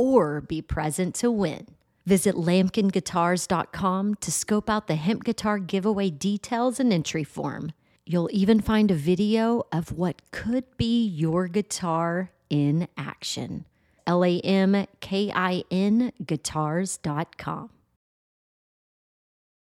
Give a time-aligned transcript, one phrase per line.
[0.00, 1.66] or be present to win.
[2.06, 7.72] Visit lamkinguitars.com to scope out the hemp guitar giveaway details and entry form.
[8.06, 13.66] You'll even find a video of what could be your guitar in action.
[14.06, 17.70] L A M K I N guitars.com.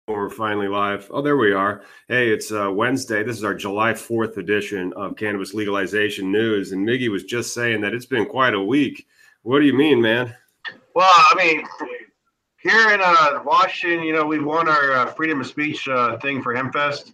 [0.08, 1.08] We're finally live.
[1.12, 1.84] Oh, there we are.
[2.08, 3.22] Hey, it's uh, Wednesday.
[3.22, 6.72] This is our July 4th edition of Cannabis Legalization News.
[6.72, 9.06] And Miggy was just saying that it's been quite a week.
[9.44, 10.36] What do you mean, man?
[10.96, 11.66] Well, I mean,
[12.62, 16.42] here in uh, Washington, you know, we won our uh, freedom of speech uh, thing
[16.42, 17.14] for HempFest.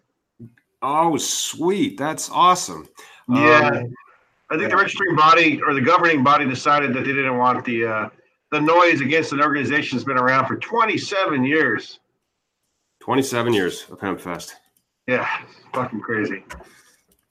[0.81, 1.97] Oh, sweet.
[1.97, 2.87] That's awesome.
[3.29, 3.69] Yeah.
[3.73, 3.93] Um,
[4.49, 7.85] I think the registering body or the governing body decided that they didn't want the
[7.85, 8.09] uh,
[8.51, 11.99] the noise against an organization that's been around for 27 years.
[13.01, 14.53] 27 years of HempFest.
[15.07, 15.27] Yeah,
[15.73, 16.43] fucking crazy.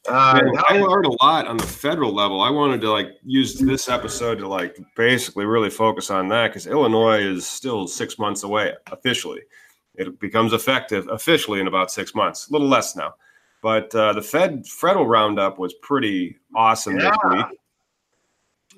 [0.09, 2.43] Uh, Man, I learned a lot on the federal level.
[2.43, 6.67] I wanted to like use this episode to like basically really focus on that because
[6.67, 9.41] Illinois is still six months away officially.
[9.95, 13.15] It becomes effective officially in about six months, a little less now.
[13.63, 17.35] But uh, the Fed federal roundup was pretty awesome this Yeah.
[17.49, 17.59] week.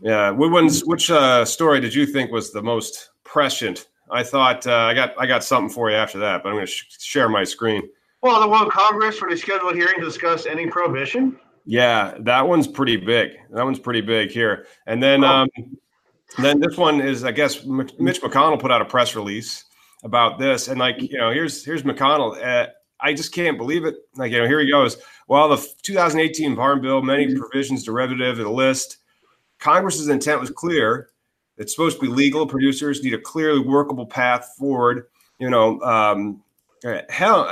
[0.02, 3.88] Yeah, which which uh, story did you think was the most prescient?
[4.10, 6.66] I thought uh, I got I got something for you after that, but I'm going
[6.66, 7.82] to sh- share my screen.
[8.26, 11.38] Well, the World Congress for the scheduled hearing to discuss ending prohibition.
[11.64, 13.32] Yeah, that one's pretty big.
[13.52, 14.66] That one's pretty big here.
[14.86, 15.28] And then, Oh.
[15.28, 15.48] um,
[16.38, 19.64] then this one is, I guess, M- Mitch McConnell put out a press release
[20.04, 22.36] about this, and like, you know, here's here's McConnell.
[22.44, 22.68] Uh,
[23.00, 23.94] I just can't believe it.
[24.16, 24.96] Like, you know, here he goes.
[25.28, 28.98] Well, the 2018 Farm Bill, many provisions derivative of the list.
[29.58, 31.10] Congress's intent was clear.
[31.58, 32.46] It's supposed to be legal.
[32.46, 35.06] Producers need a clearly workable path forward.
[35.38, 36.42] You know, um,
[36.84, 37.48] uh, hell.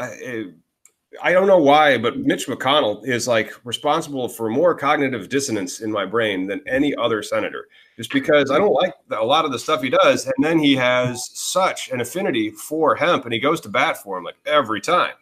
[1.22, 5.90] I don't know why, but Mitch McConnell is like responsible for more cognitive dissonance in
[5.90, 9.58] my brain than any other senator, just because I don't like a lot of the
[9.58, 10.26] stuff he does.
[10.26, 14.18] And then he has such an affinity for hemp and he goes to bat for
[14.18, 15.14] him like every time.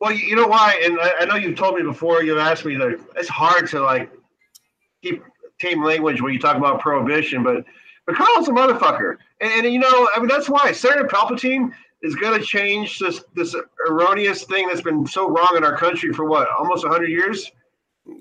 [0.00, 2.22] Well, you you know why, and I, I know you've told me before.
[2.22, 4.10] You've asked me that it's hard to like
[5.02, 5.22] keep
[5.58, 7.64] tame language when you talk about prohibition, but
[8.08, 12.38] McConnell's a motherfucker, and, and you know, I mean, that's why Senator Palpatine is going
[12.38, 13.54] to change this this
[13.88, 17.50] erroneous thing that's been so wrong in our country for what almost hundred years.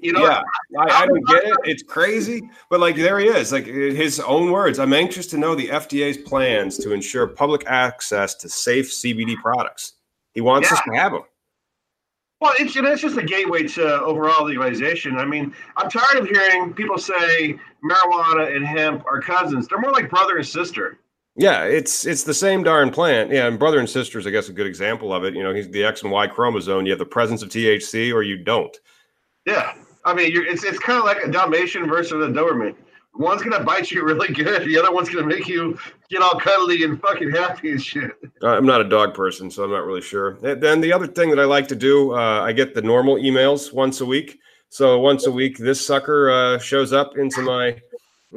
[0.01, 0.41] You know, yeah,
[0.79, 1.57] I, I don't get it.
[1.63, 4.79] It's crazy, but like there he is, like his own words.
[4.79, 9.93] I'm anxious to know the FDA's plans to ensure public access to safe CBD products.
[10.33, 11.21] He wants us to have them.
[12.41, 15.17] Well, it's, it's just a gateway to overall legalization.
[15.17, 19.67] I mean, I'm tired of hearing people say marijuana and hemp are cousins.
[19.67, 20.99] They're more like brother and sister.
[21.37, 23.29] Yeah, it's it's the same darn plant.
[23.29, 25.33] Yeah, and brother and sister is, I guess, a good example of it.
[25.33, 26.85] You know, he's the X and Y chromosome.
[26.85, 28.75] You have the presence of THC, or you don't.
[29.45, 29.73] Yeah,
[30.05, 32.75] I mean, you're, it's it's kind of like a Dalmatian versus a Doberman.
[33.15, 34.65] One's gonna bite you really good.
[34.65, 35.77] The other one's gonna make you
[36.09, 38.11] get all cuddly and fucking happy and shit.
[38.41, 40.37] Uh, I'm not a dog person, so I'm not really sure.
[40.41, 43.21] And then the other thing that I like to do, uh, I get the NORML
[43.21, 44.39] emails once a week.
[44.69, 47.77] So once a week, this sucker uh, shows up into my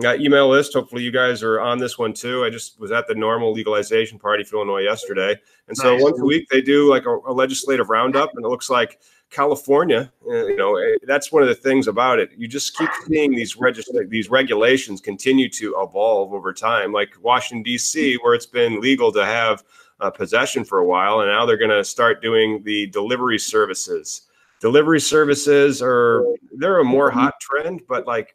[0.05, 0.75] uh, email list.
[0.75, 2.45] Hopefully, you guys are on this one too.
[2.45, 5.37] I just was at the NORML legalization party for Illinois yesterday,
[5.69, 6.03] and so Nice.
[6.03, 9.01] once a week they do like a, a legislative roundup, and it looks like
[9.31, 10.11] California.
[10.29, 12.31] uh, you know, eh, that's one of the things about it.
[12.37, 17.63] You just keep seeing these regist- these regulations continue to evolve over time, like Washington
[17.63, 19.65] D.C., where it's been legal to have
[20.01, 24.23] uh, possession for a while, and now they're going to start doing the delivery services.
[24.61, 26.25] Delivery services are
[26.57, 28.35] they're a more hot trend, but like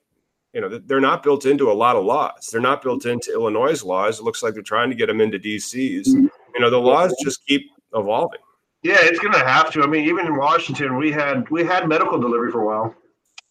[0.54, 2.50] you know they're not built into a lot of laws.
[2.52, 4.20] They're not built into Illinois' laws.
[4.20, 6.14] It looks like they're trying to get them into DC's.
[6.14, 6.28] Mm-hmm.
[6.56, 8.40] You know the laws just keep evolving.
[8.84, 9.82] Yeah, it's gonna have to.
[9.82, 12.96] I mean, even in Washington, we had we had medical delivery for a while,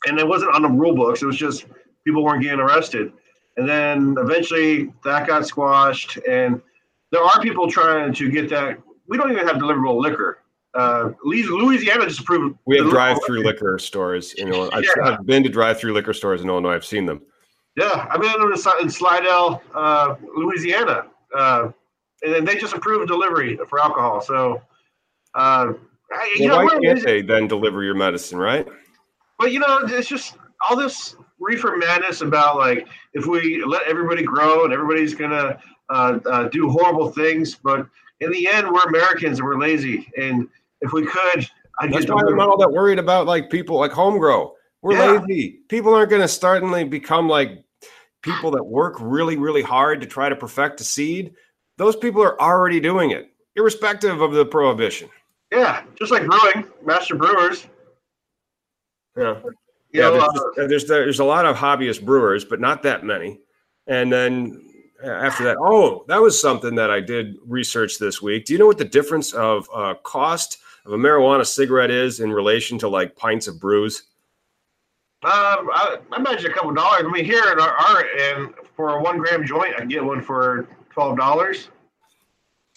[0.06, 1.22] and it wasn't on the rule books.
[1.22, 1.66] It was just
[2.04, 3.12] people weren't getting arrested,
[3.56, 6.18] and then eventually that got squashed.
[6.28, 6.62] And
[7.10, 8.78] there are people trying to get that.
[9.08, 10.41] We don't even have deliverable liquor.
[10.74, 12.58] Uh, Louisiana just approved.
[12.66, 14.82] We have drive-through liquor stores in Illinois.
[14.96, 15.16] Yeah.
[15.18, 16.72] I've been to drive-through liquor stores in Illinois.
[16.72, 17.20] I've seen them.
[17.76, 18.34] Yeah, I've been
[18.80, 21.70] in Slidell, uh, Louisiana, uh,
[22.22, 24.20] and then they just approved delivery for alcohol.
[24.20, 24.62] So,
[25.34, 25.72] uh,
[26.10, 28.68] well, know, why can't they then deliver your medicine, right?
[29.38, 30.36] But you know, it's just
[30.68, 35.58] all this reefer madness about like if we let everybody grow and everybody's gonna
[35.88, 37.86] uh, uh, do horrible things, but
[38.20, 40.10] in the end, we're Americans and we're lazy.
[40.16, 40.48] And
[40.82, 41.48] if we could,
[41.80, 44.54] I'd That's why I'm not all that worried about like people like home grow.
[44.82, 45.12] We're yeah.
[45.12, 45.60] lazy.
[45.68, 47.64] People aren't going to suddenly become like
[48.22, 51.34] people that work really, really hard to try to perfect a seed.
[51.78, 55.08] Those people are already doing it, irrespective of the prohibition.
[55.50, 57.66] Yeah, just like brewing, master brewers.
[59.16, 59.40] Yeah.
[59.44, 63.04] You yeah, know, there's, uh, there's, there's a lot of hobbyist brewers, but not that
[63.04, 63.40] many.
[63.86, 64.72] And then
[65.04, 68.46] after that, oh, that was something that I did research this week.
[68.46, 72.32] Do you know what the difference of uh, cost of a marijuana cigarette is in
[72.32, 74.04] relation to like pints of brews?
[75.24, 77.04] Um, I, I imagine a couple dollars.
[77.04, 80.04] I mean, here in our, our and for a one gram joint, I can get
[80.04, 81.68] one for twelve dollars.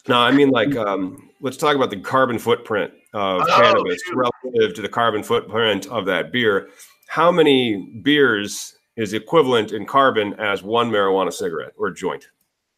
[0.07, 4.15] No, I mean like um, let's talk about the carbon footprint of oh, cannabis shoot.
[4.15, 6.69] relative to the carbon footprint of that beer.
[7.07, 12.27] How many beers is equivalent in carbon as one marijuana cigarette or joint?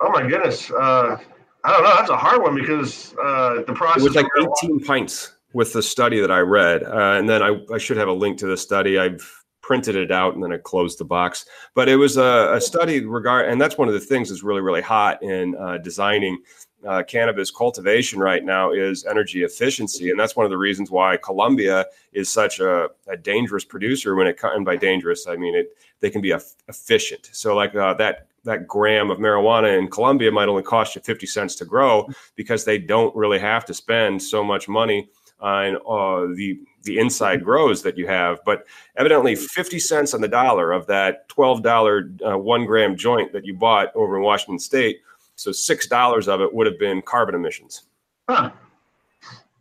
[0.01, 1.17] Oh my goodness, uh,
[1.63, 1.95] I don't know.
[1.95, 4.03] That's a hard one because uh, the process.
[4.03, 4.27] It was like
[4.63, 8.07] 18 pints with the study that I read, uh, and then I, I should have
[8.07, 8.99] a link to the study.
[8.99, 11.45] I've printed it out and then I closed the box.
[11.75, 14.61] But it was a, a study regard, and that's one of the things that's really
[14.61, 16.39] really hot in uh, designing
[16.87, 21.17] uh, cannabis cultivation right now is energy efficiency, and that's one of the reasons why
[21.17, 24.15] Colombia is such a, a dangerous producer.
[24.15, 26.33] When it and by dangerous, I mean it they can be
[26.69, 27.29] efficient.
[27.33, 31.27] So like uh, that that gram of marijuana in Colombia might only cost you fifty
[31.27, 35.09] cents to grow because they don't really have to spend so much money
[35.39, 38.39] on uh, the the inside grows that you have.
[38.45, 38.65] But
[38.95, 43.45] evidently, fifty cents on the dollar of that twelve dollar uh, one gram joint that
[43.45, 45.01] you bought over in Washington State
[45.35, 47.83] so six dollars of it would have been carbon emissions.
[48.27, 48.51] Huh.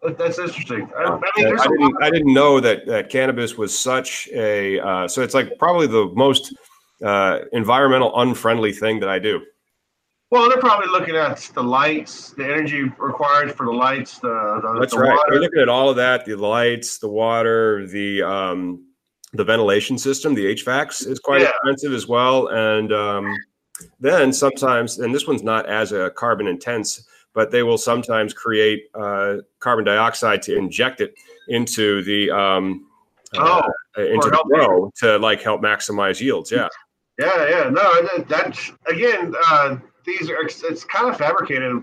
[0.02, 0.88] That's interesting.
[0.96, 4.78] I, I, mean, I didn't, I didn't know that, that cannabis was such a.
[4.78, 6.54] Uh, so it's like probably the most
[7.04, 9.42] uh, environmental unfriendly thing that I do.
[10.30, 14.18] Well, they're probably looking at the lights, the energy required for the lights.
[14.18, 15.10] The, the that's the right.
[15.10, 15.22] Water.
[15.30, 18.86] They're looking at all of that: the lights, the water, the um,
[19.34, 21.50] the ventilation system, the HVACs is quite yeah.
[21.50, 23.36] expensive as well, and um,
[24.00, 28.84] then sometimes, and this one's not as a carbon intense, but they will sometimes create
[28.94, 31.14] uh, carbon dioxide to inject it
[31.48, 32.88] into the um,
[33.36, 33.62] uh,
[33.96, 36.50] oh, into the grow to like help maximize yields.
[36.50, 36.68] Yeah.
[37.18, 37.70] Yeah, yeah.
[37.70, 39.34] No, that's again.
[39.48, 41.82] Uh, these are it's kind of fabricated.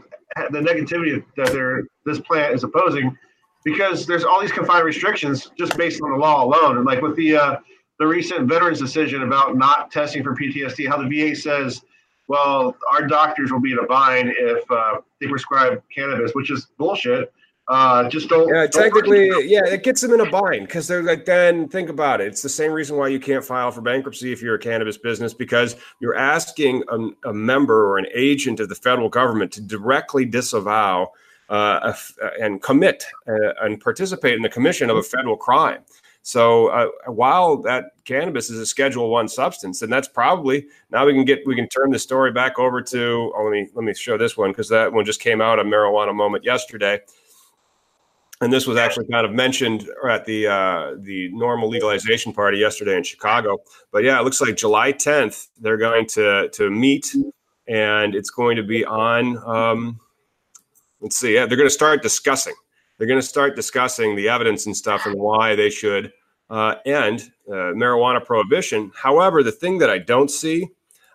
[0.52, 3.16] The negativity that they're this plant is opposing,
[3.64, 7.16] because there's all these confined restrictions just based on the law alone, and like with
[7.16, 7.58] the uh,
[8.00, 11.84] the recent veterans decision about not testing for PTSD, how the VA says,
[12.28, 16.68] well, our doctors will be in a bind if uh, they prescribe cannabis, which is
[16.78, 17.32] bullshit.
[17.68, 18.50] Uh, just don't.
[18.50, 21.90] Yeah, don't technically, yeah, it gets them in a bind because they're like, then think
[21.90, 22.28] about it.
[22.28, 25.34] It's the same reason why you can't file for bankruptcy if you're a cannabis business
[25.34, 30.26] because you're asking a, a member or an agent of the federal government to directly
[30.26, 31.10] disavow
[31.50, 31.94] uh,
[32.42, 35.84] and commit uh, and participate in the commission of a federal crime.
[36.24, 41.14] So uh, while that cannabis is a Schedule One substance, and that's probably now we
[41.14, 43.34] can get we can turn the story back over to.
[43.36, 45.64] Oh, let me let me show this one because that one just came out a
[45.64, 47.02] marijuana moment yesterday,
[48.44, 52.98] and this was actually kind of mentioned at the uh, the NORML legalization party yesterday
[52.98, 53.58] in Chicago.
[53.92, 57.16] But yeah, it looks like July 10th they're going to to meet,
[57.68, 59.38] and it's going to be on.
[59.48, 60.00] Um,
[61.02, 62.54] let's see, yeah, they're going to start discussing
[62.98, 66.14] they're going to start discussing the evidence and stuff and why they should
[66.50, 68.92] uh, end uh, marijuana prohibition.
[68.96, 70.70] However, the thing that I don't see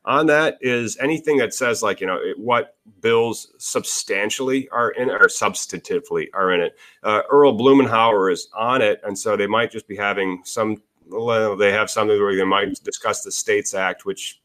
[0.09, 5.29] on that is anything that says like you know what bills substantially are in or
[5.29, 6.79] substantively are in it.
[7.05, 10.83] Uh, Earl Blumenauer is on it, and so they might just be having some.
[11.11, 14.41] Well, they have something where they might discuss the States Act, which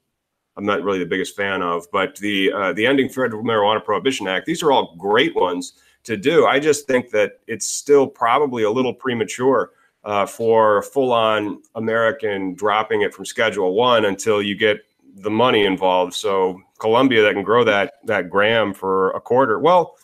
[0.57, 4.27] I'm not really the biggest fan of, but the uh, the Ending Federal Marijuana Prohibition
[4.27, 4.45] Act.
[4.45, 6.45] These are all great ones to do.
[6.45, 9.71] I just think that it's still probably a little premature
[10.03, 14.81] uh, for full on American dropping it from Schedule One until you get
[15.13, 16.13] the money involved.
[16.13, 19.59] So Colombia that can grow that that gram for a quarter.
[19.59, 19.95] Well,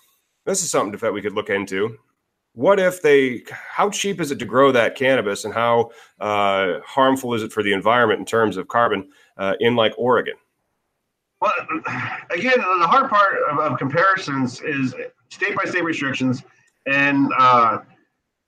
[0.46, 1.98] this is something that we could look into.
[2.54, 3.44] What if they?
[3.52, 7.64] How cheap is it to grow that cannabis, and how uh, harmful is it for
[7.64, 10.36] the environment in terms of carbon uh, in like Oregon?
[11.42, 11.54] Well,
[12.32, 14.94] again, the hard part of, of comparisons is
[15.30, 16.44] state by state restrictions,
[16.86, 17.80] and uh,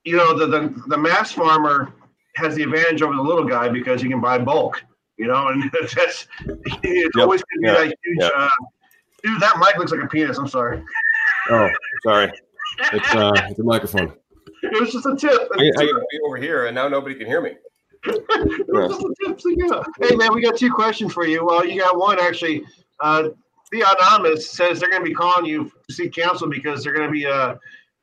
[0.04, 1.92] you know, the, the the mass farmer
[2.34, 4.82] has the advantage over the little guy because he can buy bulk.
[5.18, 6.26] You know, and that's it's
[6.84, 7.10] Yep.
[7.18, 7.72] always going to be Yeah.
[7.74, 8.18] that huge.
[8.20, 8.28] Yeah.
[8.34, 8.48] Uh,
[9.22, 10.38] dude, that mic looks like a penis.
[10.38, 10.82] I'm sorry.
[11.50, 11.68] Oh,
[12.04, 12.32] sorry.
[12.92, 14.14] It's uh, it's a microphone.
[14.62, 15.48] It was just a tip.
[15.58, 17.52] I, I could be over here, and now nobody can hear me.
[18.04, 19.40] It was just a tip.
[19.40, 19.82] So, yeah.
[20.08, 21.44] Hey man, we got two questions for you.
[21.44, 22.64] Well, you got one actually.
[23.00, 23.28] Uh,
[23.70, 27.06] the anonymous says they're going to be calling you to seek counsel because they're going
[27.06, 27.54] to be uh,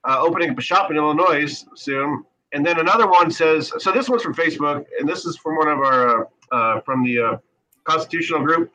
[0.03, 2.23] uh, opening up a shop in Illinois soon.
[2.53, 5.67] And then another one says, so this one's from Facebook, and this is from one
[5.67, 7.38] of our uh, uh, from the uh,
[7.84, 8.72] constitutional group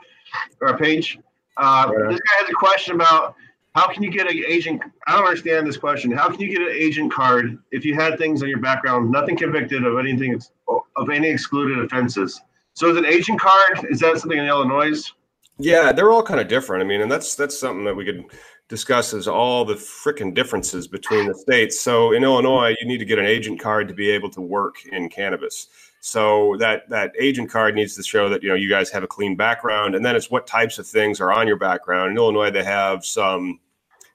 [0.61, 1.19] or page.
[1.57, 2.09] Uh, on.
[2.09, 3.37] This guy has a question about
[3.75, 4.83] how can you get an agent?
[5.07, 6.11] I don't understand this question.
[6.13, 9.37] How can you get an agent card if you had things on your background, nothing
[9.37, 12.41] convicted of anything of any excluded offenses?
[12.75, 13.87] So is an agent card?
[13.91, 15.13] Is that something in Illinois?
[15.59, 16.83] Yeah, they're all kind of different.
[16.83, 18.25] I mean, and that's that's something that we could
[18.69, 21.79] discuss is all the freaking differences between the states.
[21.81, 24.77] So in Illinois, you need to get an agent card to be able to work
[24.91, 25.69] in cannabis.
[26.07, 29.07] So that that agent card needs to show that you know you guys have a
[29.07, 32.11] clean background, and then it's what types of things are on your background.
[32.11, 33.59] In Illinois, they have some,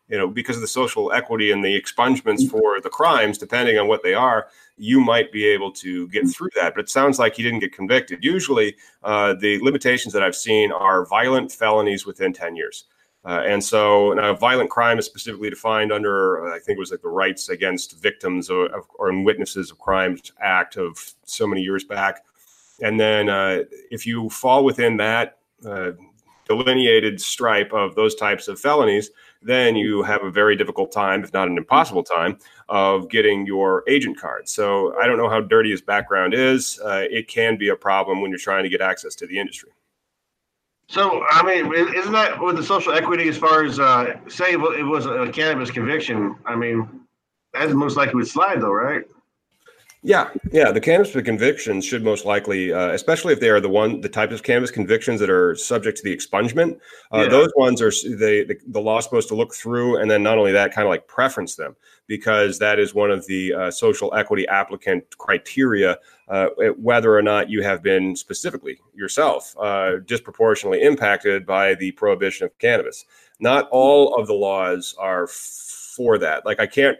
[0.07, 3.87] you know, because of the social equity and the expungements for the crimes, depending on
[3.87, 6.75] what they are, you might be able to get through that.
[6.75, 8.23] But it sounds like he didn't get convicted.
[8.23, 12.85] Usually, uh, the limitations that I've seen are violent felonies within 10 years.
[13.29, 16.89] Uh, and so now violent crime is specifically defined under, uh, I think it was
[16.89, 21.61] like the Rights Against Victims of, of, or Witnesses of Crimes Act of so many
[21.61, 22.23] years back.
[22.81, 25.91] And then uh, if you fall within that uh,
[26.47, 29.11] delineated stripe of those types of felonies,
[29.43, 33.83] then you have a very difficult time, if not an impossible time, of getting your
[33.87, 34.49] agent card.
[34.49, 36.79] So I don't know how dirty his background is.
[36.83, 39.69] Uh, it can be a problem when you're trying to get access to the industry.
[40.89, 44.57] So I mean, isn't that with the social equity as far as uh, say it
[44.57, 46.35] was a cannabis conviction?
[46.47, 47.01] I mean,
[47.53, 49.03] that most likely would slide though, right?
[50.01, 50.71] Yeah, yeah.
[50.71, 54.31] The cannabis convictions should most likely, uh, especially if they are the one, the type
[54.31, 56.79] of cannabis convictions that are subject to the expungement.
[57.11, 57.29] Uh, Yeah.
[57.29, 60.37] Those ones are they, the the law is supposed to look through, and then not
[60.37, 61.75] only that, kind of like preference them
[62.07, 67.49] because that is one of the uh, social equity applicant criteria, uh, whether or not
[67.49, 73.05] you have been specifically yourself uh, disproportionately impacted by the prohibition of cannabis.
[73.39, 76.45] Not all of the laws are for that.
[76.45, 76.97] Like I can't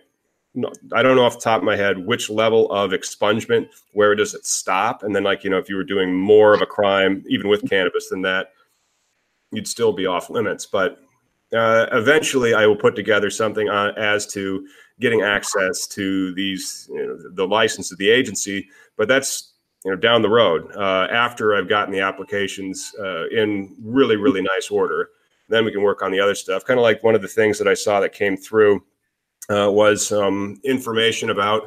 [0.94, 4.34] I don't know off the top of my head which level of expungement, where does
[4.34, 5.04] it stop?
[5.04, 7.70] And then, like, you know, if you were doing more of a crime, even with
[7.70, 8.52] cannabis than that,
[9.52, 10.66] you'd still be off limits.
[10.66, 10.98] But
[11.54, 14.68] uh, eventually, I will put together something on, as to
[15.00, 18.68] getting access to these, you know, the license of the agency.
[19.00, 19.54] But that's,
[19.84, 24.42] you know, down the road uh, after I've gotten the applications uh, in really, really
[24.42, 25.10] nice order.
[25.48, 26.66] Then we can work on the other stuff.
[26.66, 28.84] Kind of like one of the things that I saw that came through
[29.50, 31.64] uh, was um, information about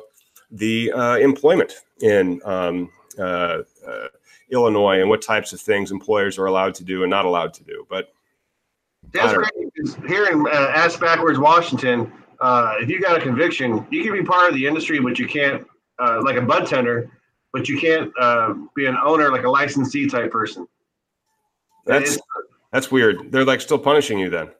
[0.50, 1.72] the uh, employment
[2.02, 4.08] in um, uh, uh,
[4.50, 7.64] Illinois and what types of things employers are allowed to do and not allowed to
[7.64, 7.86] do.
[7.88, 8.12] But
[9.12, 9.48] That's great.
[10.06, 14.22] Here in uh, ass backwards Washington, uh, if you got a conviction, you can be
[14.22, 15.66] part of the industry, but you can't,
[15.98, 17.10] uh, like a bud tender,
[17.52, 20.66] but you can't uh, be an owner, like a licensee type person.
[21.86, 22.18] that's
[22.72, 23.30] that's weird.
[23.30, 24.50] They're like still punishing you then.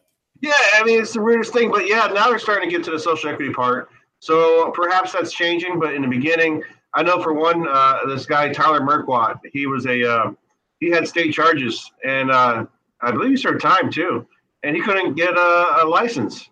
[0.41, 2.91] Yeah, I mean it's the weirdest thing, but yeah, now they're starting to get to
[2.91, 3.89] the social equity part.
[4.19, 6.63] So perhaps that's changing, but in the beginning,
[6.95, 10.33] I know for one, uh, this guy Tyler Merkwat, he was a uh,
[10.81, 12.67] he had state charges, and uh,
[13.01, 14.27] I believe he served time too,
[14.63, 16.49] and he couldn't get a, a license.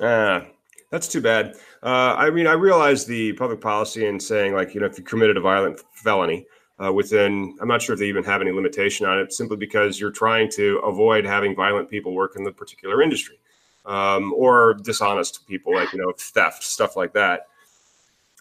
[0.00, 0.46] Ah,
[0.90, 1.54] that's too bad.
[1.82, 5.04] Uh, I mean, I realize the public policy in saying, like, you know, if you
[5.04, 6.46] committed a violent felony
[6.82, 10.00] uh, within, I'm not sure if they even have any limitation on it, simply because
[10.00, 13.38] you're trying to avoid having violent people work in the particular industry
[13.84, 17.48] um, or dishonest people, like, you know, theft, stuff like that.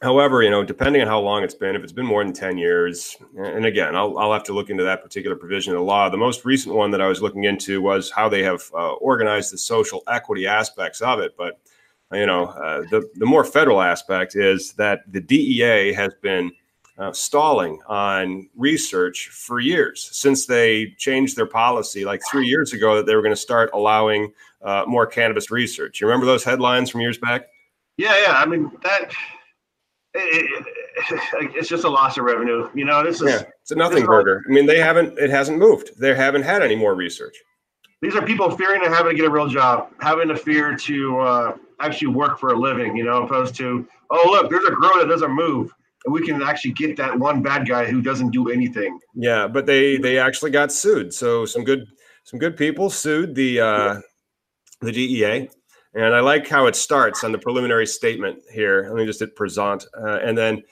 [0.01, 2.59] However, you know, depending on how long it's been, if it's been more than 10
[2.59, 6.07] years, and again, I'll, I'll have to look into that particular provision of the law.
[6.07, 9.51] The most recent one that I was looking into was how they have uh, organized
[9.51, 11.35] the social equity aspects of it.
[11.35, 11.59] But,
[12.13, 16.51] you know, uh, the, the more federal aspect is that the DEA has been
[16.97, 22.95] uh, stalling on research for years since they changed their policy like three years ago
[22.95, 24.31] that they were going to start allowing
[24.63, 26.01] uh, more cannabis research.
[26.01, 27.47] You remember those headlines from years back?
[27.97, 28.33] Yeah, yeah.
[28.33, 29.11] I mean that.
[30.13, 30.65] It,
[31.11, 32.67] it, it's just a loss of revenue.
[32.73, 34.43] You know, this is Yeah, it's a nothing This is all- burger.
[34.49, 35.17] I mean, they haven't.
[35.19, 35.99] It hasn't moved.
[35.99, 37.35] They haven't had any more research.
[38.01, 41.19] These are people fearing to having to get a real job, having to fear to
[41.19, 44.99] uh, actually work for a living, you know, opposed to, oh, look, there's a girl
[44.99, 45.73] that doesn't move.
[46.05, 48.99] And we can actually get that one bad guy who doesn't do anything.
[49.13, 51.13] Yeah, but they they actually got sued.
[51.13, 51.85] So some good
[52.23, 53.99] some good people sued the uh,
[54.81, 55.49] the DEA,
[55.95, 58.85] And I like how it starts on the preliminary statement here.
[58.89, 59.85] Let me just hit present.
[59.99, 60.63] Uh, and then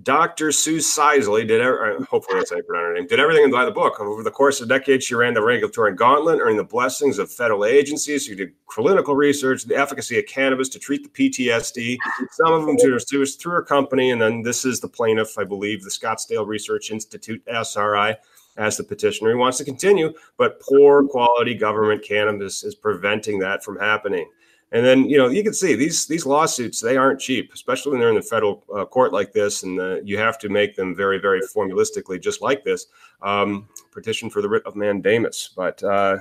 [0.00, 0.52] Dr.
[0.52, 3.70] Sue Sisley did, uh, hopefully that's how you pronounce her name, did everything by the
[3.70, 4.00] book.
[4.00, 7.66] Over the course of decades, she ran the regulatory gauntlet, earning the blessings of federal
[7.66, 8.24] agencies.
[8.24, 11.98] She did clinical research, the efficacy of cannabis to treat the PTSD,
[12.30, 14.12] some of them to through, through her company.
[14.12, 18.16] And then this is the plaintiff, I believe, the Scottsdale Research Institute, SRI,
[18.56, 19.30] as the petitioner.
[19.30, 24.26] He wants to continue, but poor quality government cannabis is preventing that from happening.
[24.72, 28.00] And then you know you can see these these lawsuits they aren't cheap, especially when
[28.00, 30.96] they're in the federal uh, court like this, and uh, you have to make them
[30.96, 32.86] very very formulistically, just like this
[33.20, 35.50] um, petition for the writ of mandamus.
[35.54, 36.18] But uh,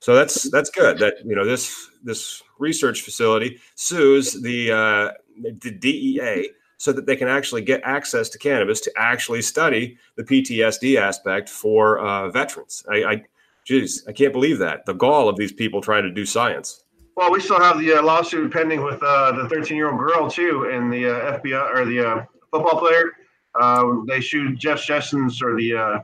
[0.00, 5.10] so that's that's good that you know this this research facility sues the uh,
[5.60, 10.22] the DEA so that they can actually get access to cannabis to actually study the
[10.22, 12.84] PTSD aspect for uh, veterans.
[12.88, 13.22] I, I,
[13.64, 16.84] geez, I can't believe that the gall of these people trying to do science.
[17.18, 20.30] Well, we still have the uh, lawsuit pending with uh, the 13 year old girl
[20.30, 23.10] too, and the uh, FBI or the uh, football player.
[23.60, 25.98] Uh, they sued Jeff Sessions or the uh,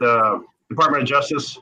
[0.00, 1.58] the Department of Justice.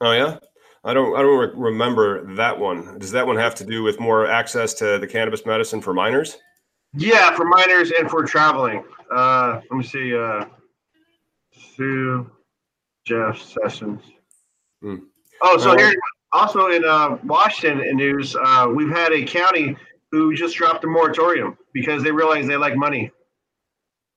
[0.00, 0.38] Oh yeah,
[0.82, 2.98] I don't I don't re- remember that one.
[2.98, 6.38] Does that one have to do with more access to the cannabis medicine for minors?
[6.94, 8.82] Yeah, for minors and for traveling.
[9.10, 10.18] let me see.
[11.76, 12.30] sue
[13.04, 14.00] Jeff Sessions.
[14.80, 14.96] Hmm.
[15.42, 15.92] Oh, so here
[16.32, 19.76] also in uh, Washington news, uh, we've had a county
[20.10, 23.10] who just dropped a moratorium because they realize they like money.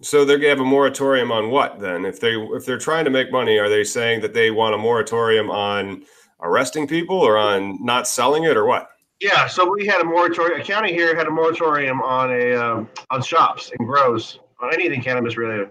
[0.01, 2.05] So they're going to have a moratorium on what then?
[2.05, 4.77] If they if they're trying to make money, are they saying that they want a
[4.77, 6.03] moratorium on
[6.41, 8.89] arresting people or on not selling it or what?
[9.21, 10.59] Yeah, so we had a moratorium.
[10.59, 15.01] A county here had a moratorium on a um, on shops and grows on anything
[15.01, 15.69] cannabis related,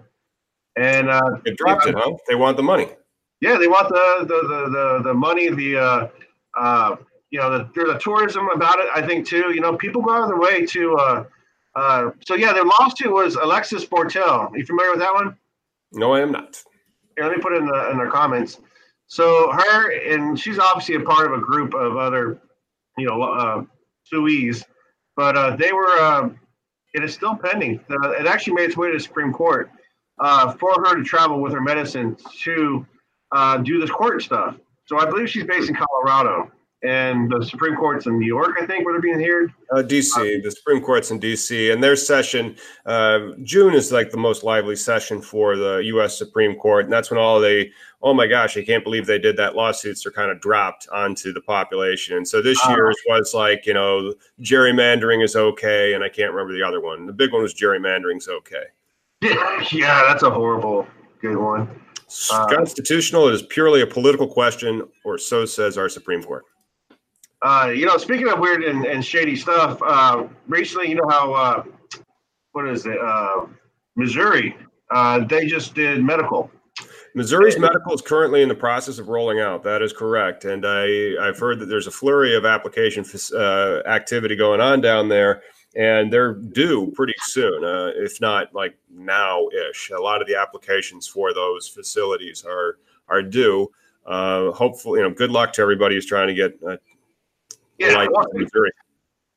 [0.77, 1.95] and uh, they dropped it.
[1.95, 2.17] Huh?
[2.27, 2.89] They want the money.
[3.43, 6.09] Yeah, they want the the the the, the money, the uh,
[6.59, 6.97] uh,
[7.31, 8.87] you know, the, there's a tourism about it.
[8.95, 9.53] I think too.
[9.55, 10.95] You know, people go out of their way to.
[10.95, 11.25] Uh,
[11.75, 14.53] uh, so yeah, their lawsuit was Alexis Bortell.
[14.53, 15.37] Are you familiar with that one?
[15.93, 16.63] No, I am not.
[17.17, 18.61] Here, let me put it in the in their comments.
[19.07, 22.41] So her and she's obviously a part of a group of other,
[22.97, 23.65] you know, uh,
[25.17, 25.99] but uh, they were.
[25.99, 26.31] Uh,
[26.95, 27.81] it is still pending.
[27.89, 29.69] It actually made its way to the Supreme Court
[30.21, 32.87] uh, for her to travel with her medicine to
[33.33, 34.57] uh, do this court stuff.
[34.87, 36.51] So I believe she's based in Colorado,
[36.85, 39.51] and the Supreme Court's in New York, I think, where they're being heard.
[39.73, 40.41] Uh, D.C.
[40.41, 41.71] the Supreme Court's in D.C.
[41.71, 46.19] and their session uh, June is like the most lively session for the U.S.
[46.19, 47.71] Supreme Court, and that's when all the
[48.03, 51.33] oh my gosh, I can't believe they did that lawsuits are kind of dropped onto
[51.33, 52.19] the population.
[52.19, 56.33] And so this uh, year's was like you know gerrymandering is okay, and I can't
[56.33, 57.07] remember the other one.
[57.07, 58.65] The big one was gerrymandering's okay.
[59.73, 60.87] Yeah, that's a horrible
[61.23, 61.81] good one.
[62.33, 63.29] Uh, constitutional.
[63.29, 66.45] It is purely a political question, or so says our Supreme Court.
[67.43, 71.35] Uh, you know, speaking of weird and, and shady stuff, uh, recently, you know how
[71.35, 71.65] uh,
[72.53, 72.99] what is it?
[72.99, 73.47] Uh,
[73.97, 74.57] Missouri,
[74.91, 76.51] uh, they just did medical.
[77.15, 79.63] Missouri's medical is currently in the process of rolling out.
[79.63, 84.37] That is correct, and I I've heard that there's a flurry of application uh, activity
[84.37, 85.43] going on down there
[85.77, 89.91] and they're due pretty soon, uh, if not like now ish.
[89.91, 93.71] A lot of the applications for those facilities are are due.
[94.07, 96.77] Uh, hopefully, you know, good luck to everybody who's trying to get uh,
[97.79, 98.07] yeah,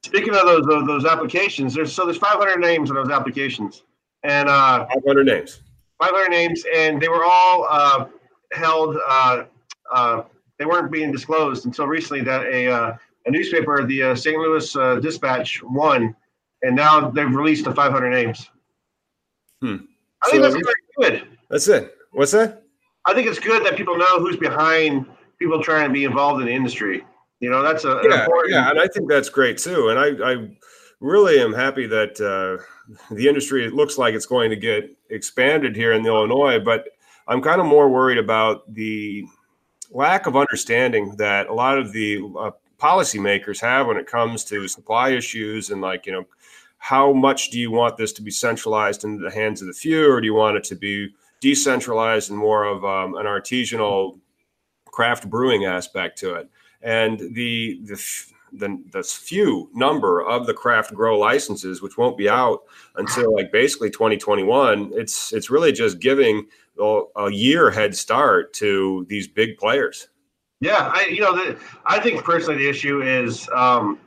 [0.04, 3.84] Speaking of those, those, those applications, there's so there's 500 names in those applications,
[4.23, 5.62] and uh, 500 names.
[6.00, 8.06] 500 names, and they were all uh,
[8.52, 8.95] held.
[9.08, 9.45] Uh,
[9.91, 10.23] uh,
[10.60, 12.21] they weren't being disclosed until recently.
[12.21, 14.38] That a uh, a newspaper, the uh, St.
[14.38, 16.15] Louis uh, Dispatch, won
[16.63, 18.50] and now they've released the 500 names.
[19.62, 19.76] Hmm.
[20.24, 21.28] I think so, that's very good.
[21.50, 21.96] That's it.
[22.12, 22.63] What's that?
[23.06, 25.06] I think it's good that people know who's behind
[25.39, 27.06] people trying to be involved in the industry.
[27.39, 29.89] You know, that's a yeah, yeah, and I think that's great too.
[29.89, 30.50] And I, I
[31.00, 32.63] really am happy that uh,
[33.13, 36.60] the industry it looks like it's going to get expanded here in Illinois.
[36.60, 36.89] But
[37.28, 39.26] I'm kind of more worried about the
[39.91, 44.67] lack of understanding that a lot of the uh, policymakers have when it comes to
[44.67, 46.26] supply issues and like you know
[46.78, 50.12] how much do you want this to be centralized into the hands of the few,
[50.12, 51.10] or do you want it to be
[51.42, 54.20] decentralized and more of um, an artisanal
[54.86, 56.50] craft brewing aspect to it?
[56.82, 58.02] And the the
[58.54, 62.62] the, the few number of the craft grow licenses, which won't be out
[62.96, 66.48] until like basically 2021, it's it's really just giving
[66.80, 70.10] a year head start to these big players.
[70.60, 74.00] Yeah, I you know the, I think personally the issue is um,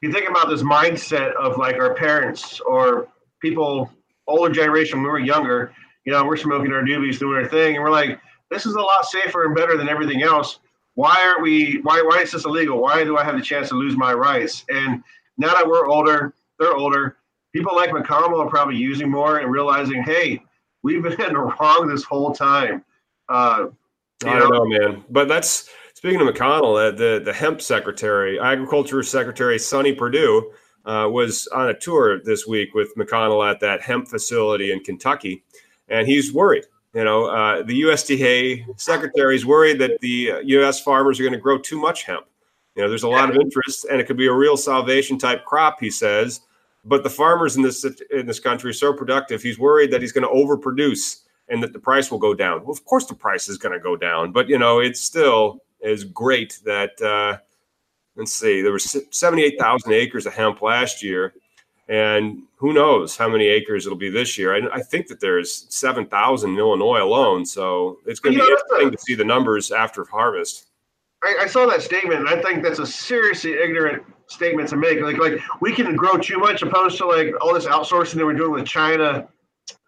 [0.00, 3.08] you think about this mindset of like our parents or
[3.40, 3.90] people
[4.26, 5.72] older generation when we were younger,
[6.04, 8.18] you know, we're smoking our doobies, doing our thing, and we're like,
[8.50, 10.60] this is a lot safer and better than everything else.
[10.94, 11.80] why aren't we?
[11.82, 12.80] Why why is this illegal?
[12.80, 14.64] Why do I have the chance to lose my rights?
[14.68, 15.02] And
[15.38, 17.16] now that we're older, they're older.
[17.54, 20.42] People like McConnell are probably using more and realizing, hey,
[20.82, 22.84] we've been wrong this whole time.
[23.28, 23.68] Uh,
[24.24, 25.04] I don't know, man.
[25.10, 30.50] But that's speaking of McConnell, uh, the the hemp secretary, agriculture secretary Sonny Perdue,
[30.86, 35.44] uh, was on a tour this week with McConnell at that hemp facility in Kentucky,
[35.90, 36.64] and he's worried.
[36.94, 40.80] You know, uh, the USDA secretary is worried that the U.S.
[40.80, 42.24] Uh, farmers are going to grow too much hemp.
[42.76, 45.44] You know, there's a lot of interest, and it could be a real salvation type
[45.44, 45.80] crop.
[45.80, 46.40] He says,
[46.86, 49.42] but the farmers in this in this country are so productive.
[49.42, 52.62] He's worried that he's going to overproduce and that the price will go down.
[52.62, 55.60] Well, of course, the price is going to go down, but you know, it's still
[55.82, 57.00] is great that.
[57.00, 57.38] Uh,
[58.16, 61.34] let's see, there was 78,000 acres of hemp last year.
[61.88, 64.54] And who knows how many acres it'll be this year?
[64.54, 67.44] I, I think that there's 7,000 in Illinois alone.
[67.44, 70.66] So it's going to be know, interesting to see the numbers after harvest.
[71.24, 75.00] I, I, saw that statement, and I think that's a seriously ignorant statement to make.
[75.00, 78.34] Like, like we can grow too much opposed to like all this outsourcing that we're
[78.34, 79.28] doing with China,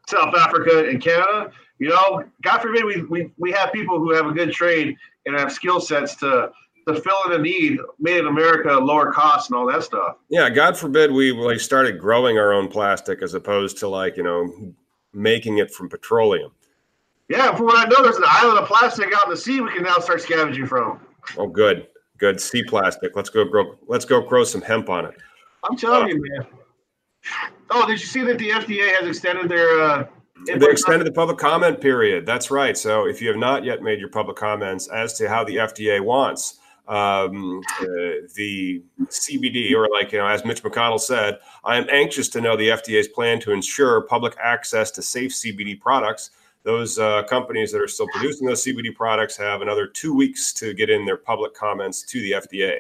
[0.09, 1.53] South Africa, and Canada.
[1.79, 5.39] You know, God forbid we, we, we have people who have a good trade and
[5.39, 6.51] have skill sets to
[6.89, 10.17] to fill in a need, made in America lower cost and all that stuff.
[10.29, 14.23] Yeah, God forbid we like started growing our own plastic as opposed to like you
[14.23, 14.75] know
[15.13, 16.53] making it from petroleum.
[17.29, 19.73] Yeah, from what I know, there's an island of plastic out in the sea we
[19.73, 21.01] can now start scavenging from.
[21.39, 21.87] Oh, good,
[22.19, 23.17] good sea plastic.
[23.17, 23.77] Let's go grow.
[23.87, 25.15] Let's go grow some hemp on it.
[25.65, 26.47] I'm telling you, man.
[27.71, 29.81] Oh, did you see that the FDA has extended their?
[29.81, 30.07] Uh,
[30.47, 32.27] they extended the public comment period.
[32.27, 32.77] That's right.
[32.77, 36.01] So if you have not yet made your public comments as to how the FDA
[36.01, 37.85] wants um, uh,
[38.35, 42.57] the CBD, or like, you know, as Mitch McConnell said, I am anxious to know
[42.57, 46.31] the FDA's plan to ensure public access to safe CBD products.
[46.65, 50.75] Those uh, companies that are still producing those CBD products have another two weeks to
[50.75, 52.79] get in their public comments to the FDA.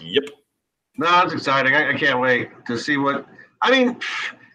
[0.00, 0.24] Yep.
[0.98, 1.74] No, that's exciting.
[1.74, 3.26] I, I can't wait to see what.
[3.62, 3.98] I mean,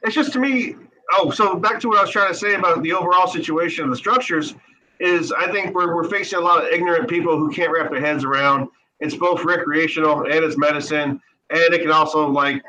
[0.03, 0.75] it's just to me.
[1.13, 3.89] Oh, so back to what I was trying to say about the overall situation of
[3.89, 4.55] the structures
[4.99, 7.99] is I think we're, we're facing a lot of ignorant people who can't wrap their
[7.99, 8.69] heads around
[9.01, 12.63] it's both recreational and it's medicine, and it can also like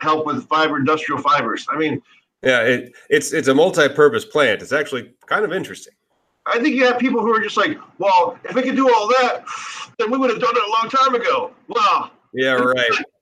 [0.00, 1.66] help with fiber industrial fibers.
[1.70, 2.00] I mean,
[2.42, 4.62] yeah, it, it's it's a multi-purpose plant.
[4.62, 5.94] It's actually kind of interesting.
[6.46, 9.08] I think you have people who are just like, well, if we could do all
[9.08, 9.44] that,
[9.98, 11.52] then we would have done it a long time ago.
[11.68, 12.90] Well, yeah, right.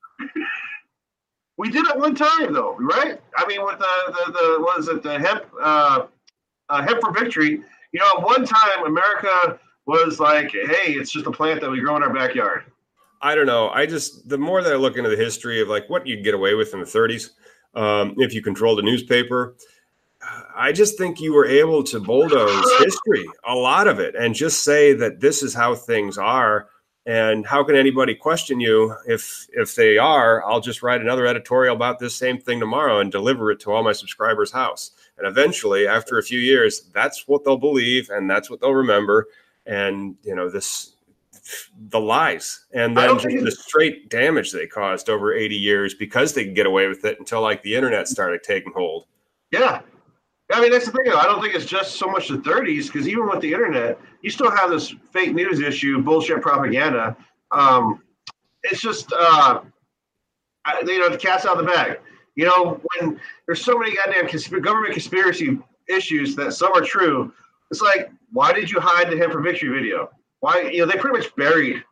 [1.56, 3.20] we did it one time though, right?
[3.36, 6.06] I mean, with the the, the what is it, the hemp uh,
[6.68, 7.62] uh, hemp for victory
[7.96, 11.80] you know, at one time, America was like, hey, it's just a plant that we
[11.80, 12.64] grow in our backyard.
[13.22, 13.70] I don't know.
[13.70, 16.34] I just, the more that I look into the history of like what you get
[16.34, 17.30] away with in the 30s,
[17.74, 19.56] um, if you controlled a newspaper,
[20.54, 24.62] I just think you were able to bulldoze history, a lot of it, and just
[24.62, 26.68] say that this is how things are.
[27.06, 30.44] And how can anybody question you if if they are?
[30.44, 33.84] I'll just write another editorial about this same thing tomorrow and deliver it to all
[33.84, 34.90] my subscribers' house.
[35.16, 39.28] And eventually, after a few years, that's what they'll believe and that's what they'll remember.
[39.66, 40.94] And, you know, this,
[41.90, 46.44] the lies and then just the straight damage they caused over 80 years because they
[46.44, 49.06] could get away with it until like the internet started taking hold.
[49.52, 49.82] Yeah.
[50.52, 51.06] I mean, that's the thing.
[51.06, 51.18] Though.
[51.18, 54.30] I don't think it's just so much the 30s because even with the internet, you
[54.30, 57.16] still have this fake news issue, bullshit propaganda.
[57.50, 58.02] Um,
[58.62, 59.60] it's just, uh,
[60.86, 62.00] you know, the cat's out of the bag.
[62.36, 67.32] You know, when there's so many goddamn consp- government conspiracy issues that some are true,
[67.70, 70.10] it's like, why did you hide the hemp for victory video?
[70.40, 71.82] Why, you know, they pretty much buried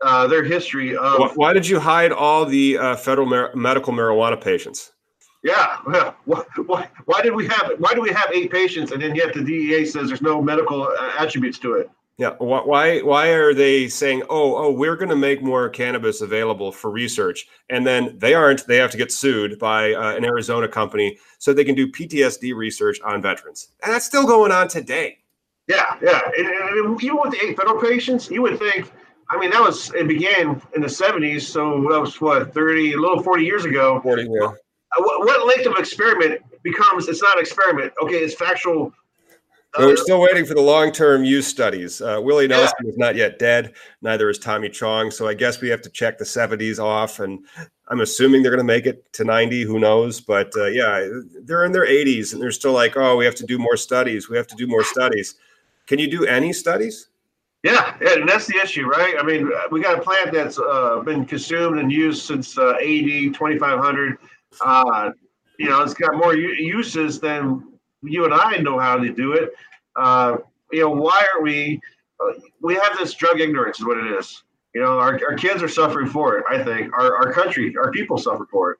[0.00, 1.18] uh, their history of.
[1.18, 4.92] Why, why, did you hide all the uh, federal mar- medical marijuana patients?
[5.42, 5.76] Yeah,
[6.24, 7.80] why, why, why, did we have it?
[7.80, 10.82] why do we have eight patients and then yet the DEA says there's no medical
[10.82, 11.90] uh, attributes to it?
[12.18, 12.34] Yeah.
[12.38, 12.98] Why?
[12.98, 17.46] Why are they saying, "Oh, oh, we're going to make more cannabis available for research,"
[17.70, 18.66] and then they aren't?
[18.66, 22.56] They have to get sued by uh, an Arizona company so they can do PTSD
[22.56, 25.18] research on veterans, and that's still going on today.
[25.68, 26.20] Yeah, yeah.
[26.36, 28.90] And, and even with the eight federal patients, you would think.
[29.30, 32.98] I mean, that was it began in the '70s, so that was what 30, a
[32.98, 34.00] little 40 years ago.
[34.00, 34.52] 40, yeah.
[34.96, 37.08] Uh, what, what length of experiment becomes?
[37.08, 37.92] It's not an experiment.
[38.02, 38.92] Okay, it's factual
[39.76, 42.00] we're still waiting for the long-term use studies.
[42.00, 42.90] Uh, Willie Nelson yeah.
[42.90, 43.74] is not yet dead.
[44.02, 45.10] Neither is Tommy Chong.
[45.10, 47.44] So I guess we have to check the 70s off, and
[47.88, 49.62] I'm assuming they're going to make it to 90.
[49.62, 50.20] Who knows?
[50.20, 51.08] But uh, yeah,
[51.42, 54.28] they're in their 80s, and they're still like, oh, we have to do more studies.
[54.28, 55.36] We have to do more studies.
[55.86, 57.08] Can you do any studies?
[57.64, 59.16] Yeah, yeah, and that's the issue, right?
[59.18, 63.34] I mean, we got a plant that's uh, been consumed and used since uh, AD
[63.34, 64.18] 2500.
[64.64, 65.10] Uh,
[65.58, 69.50] you know, it's got more uses than you and I know how to do it.
[69.96, 70.38] Uh,
[70.72, 71.80] you know, why are we?
[72.20, 74.42] Uh, we have this drug ignorance, is what it is.
[74.74, 76.44] You know, our, our kids are suffering for it.
[76.50, 78.78] I think our, our country, our people suffer for it.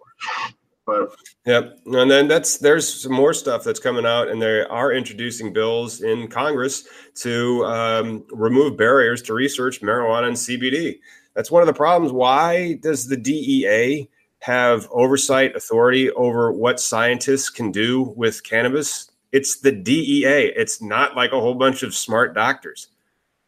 [0.87, 4.93] But yep, and then that's there's some more stuff that's coming out, and they are
[4.93, 10.99] introducing bills in Congress to um, remove barriers to research marijuana and CBD.
[11.35, 12.11] That's one of the problems.
[12.11, 14.09] Why does the DEA
[14.40, 19.11] have oversight authority over what scientists can do with cannabis?
[19.33, 20.53] It's the DEA.
[20.57, 22.88] It's not like a whole bunch of smart doctors.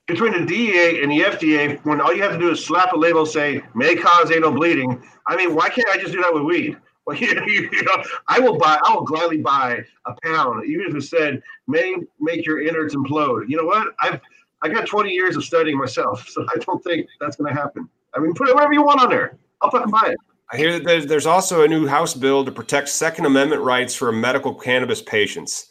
[0.06, 2.96] Between the DEA and the FDA, when all you have to do is slap a
[2.96, 5.02] label, say may cause anal bleeding.
[5.26, 6.76] I mean, why can't I just do that with weed?
[7.06, 8.78] Well, you know, I will buy.
[8.84, 13.48] I will gladly buy a pound, even if it said may make your innards implode.
[13.48, 13.94] You know what?
[14.00, 14.20] I've
[14.62, 17.88] I got 20 years of studying myself, so I don't think that's going to happen.
[18.14, 19.38] I mean, put it whatever you want on there.
[19.62, 20.18] I'll fucking buy it.
[20.52, 24.10] I hear that there's, also a new House bill to protect Second Amendment rights for
[24.10, 25.66] medical cannabis patients.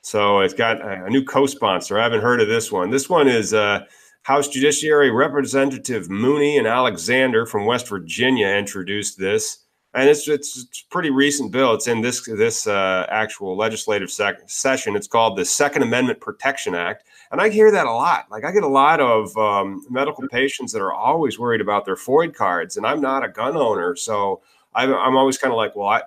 [0.00, 1.98] So it's got a new co-sponsor.
[1.98, 2.90] I haven't heard of this one.
[2.90, 3.80] This one is uh,
[4.22, 10.82] House Judiciary Representative Mooney and Alexander from West Virginia introduced this and it's it's, it's
[10.82, 11.72] pretty recent bill.
[11.74, 14.96] It's in this this uh, actual legislative sec- session.
[14.96, 18.26] It's called the Second Amendment Protection Act, and I hear that a lot.
[18.30, 21.96] Like I get a lot of um, medical patients that are always worried about their
[21.96, 24.40] FOID cards, and I'm not a gun owner, so
[24.72, 26.02] I'm, I'm always kind of like, well, I.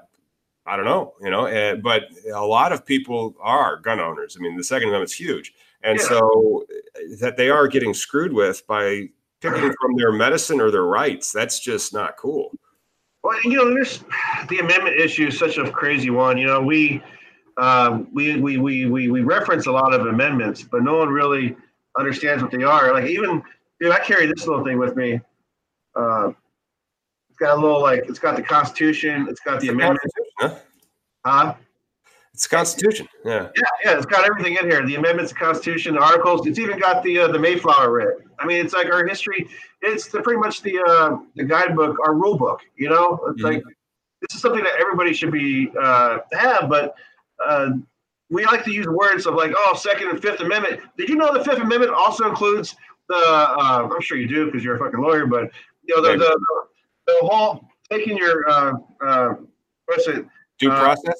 [0.69, 4.35] I don't know, you know, uh, but a lot of people are gun owners.
[4.37, 6.05] I mean, the Second Amendment's huge, and yeah.
[6.05, 9.07] so eh, that they are getting screwed with by
[9.39, 11.31] picking from their medicine or their rights.
[11.31, 12.51] That's just not cool.
[13.23, 14.03] Well, you know, there's
[14.49, 16.37] the amendment issue is such a crazy one.
[16.37, 17.01] You know, we
[17.57, 21.55] um, we, we we we we reference a lot of amendments, but no one really
[21.97, 22.93] understands what they are.
[22.93, 23.41] Like even
[23.79, 25.19] dude, I carry this little thing with me.
[25.95, 26.31] Uh,
[27.29, 30.11] it's got a little like it's got the Constitution, it's got the, the amendment.
[30.39, 30.55] Huh?
[31.25, 31.55] huh?
[32.33, 33.07] It's the Constitution.
[33.25, 33.47] Yeah.
[33.55, 33.97] Yeah, yeah.
[33.97, 34.85] It's got everything in here.
[34.85, 36.45] The amendments, the Constitution, the articles.
[36.45, 38.17] It's even got the uh, the Mayflower writ.
[38.37, 39.47] I mean, it's like our history.
[39.81, 42.61] It's the, pretty much the uh, the guidebook, our rule book.
[42.75, 43.55] You know, it's mm-hmm.
[43.55, 43.63] like
[44.21, 46.95] this is something that everybody should be uh, have, but
[47.45, 47.69] uh,
[48.29, 50.81] we like to use words of like, oh, Second and Fifth Amendment.
[50.97, 52.75] Did you know the Fifth Amendment also includes
[53.09, 53.15] the?
[53.15, 55.49] Uh, I'm sure you do because you're a fucking lawyer, but
[55.83, 56.63] you know the the, the,
[57.07, 58.73] the whole taking your uh,
[59.05, 59.33] uh,
[59.85, 60.25] what's it
[60.59, 61.15] due process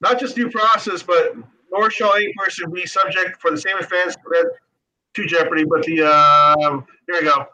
[0.00, 1.34] not just due process, but
[1.72, 4.16] nor shall any person be subject for the same offense
[5.14, 5.64] to jeopardy.
[5.64, 7.46] But the uh, here we go.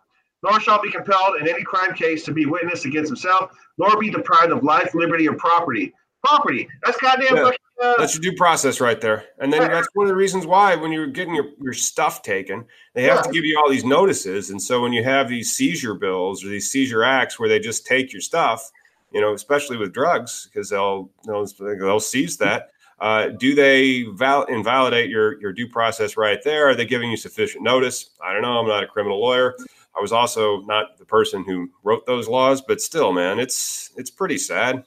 [0.43, 4.11] Nor shall be compelled in any crime case to be witness against himself, nor be
[4.11, 5.95] deprived of life, liberty, or property.
[6.25, 6.69] Property.
[6.85, 7.37] That's goddamn.
[7.37, 7.51] Yeah.
[7.83, 9.25] Uh, that's your due process right there.
[9.41, 12.65] And then that's one of the reasons why when you're getting your, your stuff taken,
[12.95, 13.23] they have yeah.
[13.23, 14.51] to give you all these notices.
[14.51, 17.85] And so when you have these seizure bills or these seizure acts where they just
[17.85, 18.71] take your stuff,
[19.13, 22.71] you know, especially with drugs, because they'll they'll, they'll seize that.
[23.01, 26.69] Uh, do they val- invalidate your your due process right there?
[26.69, 28.11] Are they giving you sufficient notice?
[28.25, 28.61] I don't know.
[28.61, 29.57] I'm not a criminal lawyer.
[29.97, 34.11] I was also not the person who wrote those laws, but still, man, it's it's
[34.11, 34.85] pretty sad.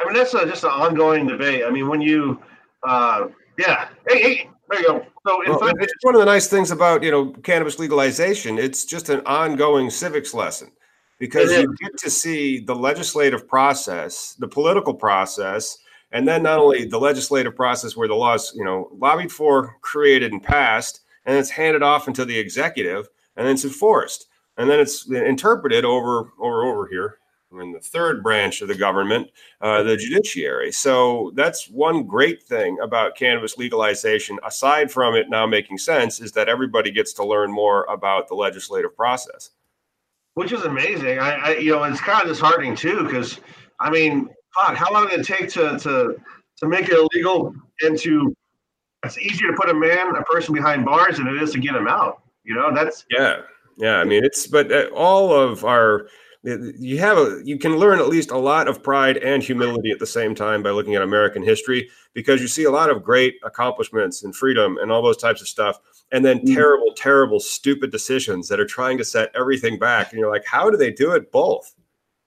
[0.00, 1.64] I mean, that's a, just an ongoing debate.
[1.66, 2.40] I mean, when you,
[2.82, 5.06] uh, yeah, hey, hey, there you go.
[5.26, 8.58] So, well, fact, it's one of the nice things about you know cannabis legalization.
[8.58, 10.70] It's just an ongoing civics lesson
[11.18, 15.76] because you get to see the legislative process, the political process,
[16.12, 20.32] and then not only the legislative process where the laws, you know, lobbied for, created,
[20.32, 24.80] and passed, and it's handed off into the executive, and then it's enforced, and then
[24.80, 27.18] it's interpreted over over over here
[27.52, 29.28] in the third branch of the government,
[29.60, 30.70] uh, the judiciary.
[30.72, 36.32] So that's one great thing about cannabis legalization, aside from it now making sense, is
[36.32, 39.50] that everybody gets to learn more about the legislative process
[40.34, 41.18] which is amazing.
[41.18, 43.40] I, I you know, it's kind of disheartening too, because
[43.78, 46.16] I mean, fuck, how long did it take to to
[46.58, 48.34] to make it illegal and to
[49.04, 51.74] it's easier to put a man, a person behind bars than it is to get
[51.74, 52.22] him out.
[52.44, 53.42] You know, that's yeah,
[53.76, 53.96] yeah.
[53.96, 56.08] I mean, it's but uh, all of our
[56.42, 59.98] you have a you can learn at least a lot of pride and humility at
[59.98, 63.34] the same time by looking at American history because you see a lot of great
[63.44, 65.78] accomplishments and freedom and all those types of stuff
[66.12, 66.54] and then mm.
[66.54, 70.70] terrible terrible stupid decisions that are trying to set everything back and you're like how
[70.70, 71.74] do they do it both?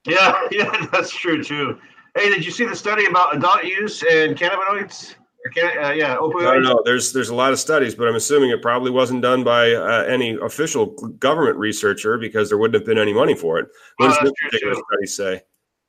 [0.06, 1.78] Yeah yeah that's true too.
[2.16, 5.16] Hey did you see the study about adult use and cannabinoids
[5.52, 6.46] can, uh, yeah, opioids.
[6.46, 6.80] I don't know.
[6.84, 10.04] There's there's a lot of studies, but I'm assuming it probably wasn't done by uh,
[10.04, 10.86] any official
[11.18, 13.68] government researcher because there wouldn't have been any money for it.
[13.98, 15.42] What oh, does this particular study say?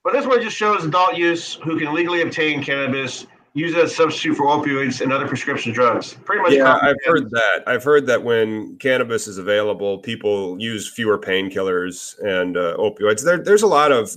[0.04, 3.91] But this one just shows adult use who can legally obtain cannabis use it as
[3.91, 6.13] a substitute for opioids and other prescription drugs.
[6.26, 6.52] Pretty much.
[6.52, 7.63] Yeah, I've heard that.
[7.65, 13.24] I've heard that when cannabis is available, people use fewer painkillers and uh, opioids.
[13.24, 14.15] There, there's a lot of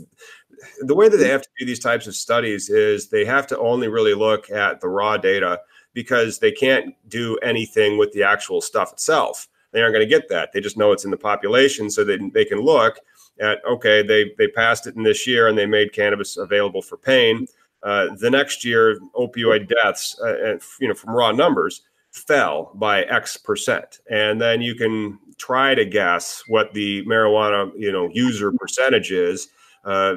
[0.80, 3.58] the way that they have to do these types of studies is they have to
[3.58, 5.60] only really look at the raw data
[5.94, 9.48] because they can't do anything with the actual stuff itself.
[9.72, 10.52] They aren't going to get that.
[10.52, 12.98] They just know it's in the population, so they they can look
[13.40, 16.96] at okay, they they passed it in this year and they made cannabis available for
[16.96, 17.46] pain.
[17.82, 23.36] Uh, the next year, opioid deaths, uh, you know, from raw numbers, fell by X
[23.36, 29.12] percent, and then you can try to guess what the marijuana, you know, user percentage
[29.12, 29.48] is,
[29.84, 30.16] uh,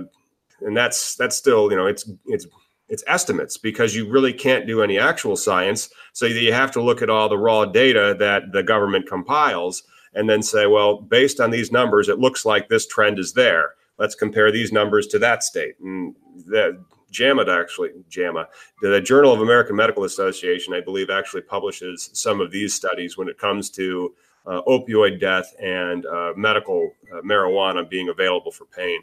[0.62, 2.48] and that's that's still, you know, it's it's
[2.90, 5.90] it's estimates because you really can't do any actual science.
[6.14, 10.30] So you have to look at all the raw data that the government compiles and
[10.30, 13.76] then say, well, based on these numbers, it looks like this trend is there.
[13.98, 15.76] Let's compare these numbers to that state.
[15.80, 16.16] And
[16.48, 18.48] the JAMA actually, JAMA,
[18.82, 23.30] the Journal of American Medical Association, I believe, actually publishes some of these studies when
[23.30, 24.14] it comes to
[24.46, 29.02] uh, opioid death and uh, medical uh, marijuana being available for pain.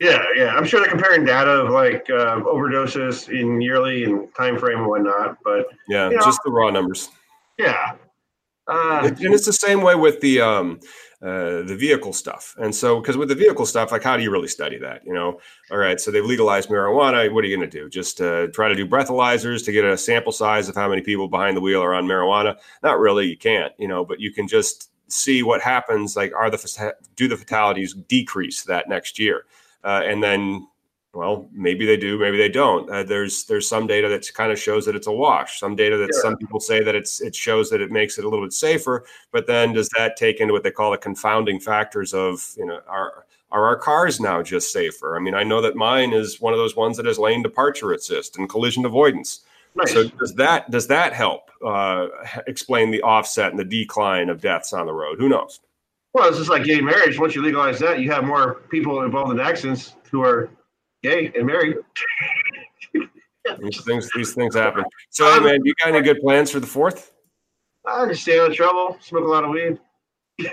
[0.00, 4.58] Yeah, yeah, I'm sure they're comparing data of like uh, overdoses in yearly and time
[4.58, 5.38] frame and whatnot.
[5.44, 7.10] But yeah, you know, just the raw numbers.
[7.58, 7.92] Yeah,
[8.66, 10.80] uh, and it's the same way with the um,
[11.22, 12.54] uh, the vehicle stuff.
[12.58, 15.04] And so, because with the vehicle stuff, like, how do you really study that?
[15.04, 15.38] You know,
[15.70, 17.30] all right, so they've legalized marijuana.
[17.32, 17.90] What are you going to do?
[17.90, 21.28] Just uh, try to do breathalyzers to get a sample size of how many people
[21.28, 22.56] behind the wheel are on marijuana?
[22.82, 23.26] Not really.
[23.26, 23.72] You can't.
[23.78, 26.16] You know, but you can just see what happens.
[26.16, 29.44] Like, are the do the fatalities decrease that next year?
[29.84, 30.66] Uh, and then
[31.12, 32.90] well maybe they do maybe they don't.
[32.90, 35.96] Uh, there's there's some data that kind of shows that it's a wash some data
[35.96, 38.52] that some people say that it's it shows that it makes it a little bit
[38.52, 42.66] safer but then does that take into what they call the confounding factors of you
[42.66, 45.16] know are are our cars now just safer?
[45.16, 47.92] I mean i know that mine is one of those ones that has lane departure
[47.92, 49.40] assist and collision avoidance.
[49.76, 49.92] Nice.
[49.92, 52.06] so does that does that help uh,
[52.46, 55.18] explain the offset and the decline of deaths on the road?
[55.18, 55.60] Who knows
[56.14, 57.18] well, it's just like gay marriage.
[57.18, 60.48] Once you legalize that, you have more people involved in accidents who are
[61.02, 61.76] gay and married.
[63.60, 64.84] these things, these things happen.
[65.10, 67.12] So, um, man, you got any good plans for the fourth?
[67.84, 69.78] I just stay out of trouble, smoke a lot of weed.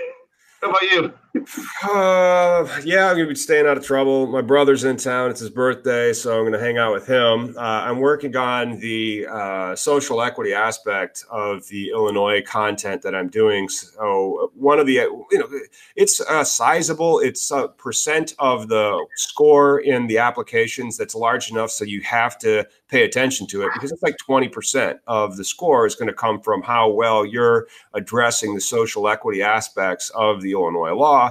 [0.60, 1.12] How about you?
[1.34, 4.26] Uh, yeah, I'm gonna be staying out of trouble.
[4.26, 7.54] My brother's in town; it's his birthday, so I'm gonna hang out with him.
[7.56, 13.28] Uh, I'm working on the uh, social equity aspect of the Illinois content that I'm
[13.28, 13.70] doing.
[13.70, 15.48] So one of the, you know,
[15.96, 17.20] it's uh, sizable.
[17.20, 22.38] It's a percent of the score in the applications that's large enough, so you have
[22.40, 26.14] to pay attention to it because it's like 20% of the score is going to
[26.14, 31.21] come from how well you're addressing the social equity aspects of the Illinois law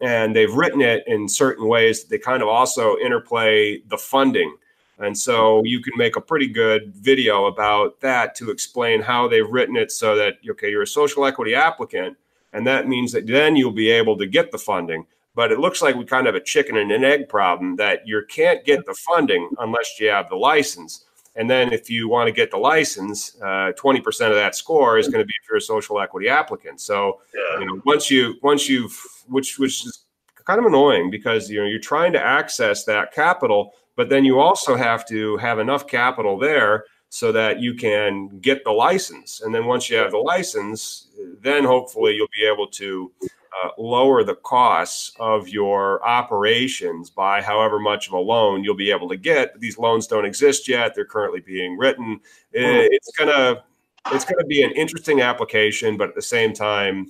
[0.00, 2.02] and they've written it in certain ways.
[2.02, 4.56] That they kind of also interplay the funding.
[4.98, 9.48] And so you can make a pretty good video about that to explain how they've
[9.48, 12.16] written it so that, okay, you're a social equity applicant.
[12.52, 15.06] And that means that then you'll be able to get the funding.
[15.34, 18.06] But it looks like we kind of have a chicken and an egg problem that
[18.06, 21.04] you can't get the funding unless you have the license.
[21.36, 25.08] And then if you want to get the license, uh, 20% of that score is
[25.08, 26.80] going to be if you're a social equity applicant.
[26.80, 27.60] So, yeah.
[27.60, 30.04] you know, once you, once you've, which, which is
[30.46, 34.40] kind of annoying because, you know, you're trying to access that capital, but then you
[34.40, 39.40] also have to have enough capital there so that you can get the license.
[39.42, 41.08] And then once you have the license,
[41.40, 43.12] then hopefully you'll be able to
[43.62, 48.90] uh, lower the costs of your operations by however much of a loan you'll be
[48.90, 49.58] able to get.
[49.60, 52.20] These loans don't exist yet; they're currently being written.
[52.52, 53.64] It's gonna
[54.12, 57.06] it's gonna be an interesting application, but at the same time,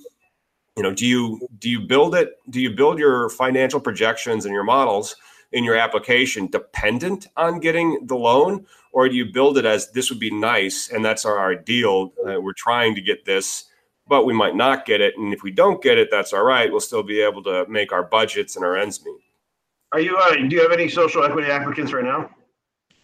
[0.75, 2.37] you know, do you do you build it?
[2.49, 5.15] Do you build your financial projections and your models?
[5.51, 10.09] in your application dependent on getting the loan or do you build it as this
[10.09, 13.65] would be nice and that's our ideal uh, we're trying to get this
[14.07, 15.17] but we might not get it.
[15.17, 16.69] And if we don't get it, that's all right.
[16.69, 19.21] We'll still be able to make our budgets and our ends meet.
[19.91, 20.17] Are you?
[20.17, 22.29] Uh, do you have any social equity applicants right now?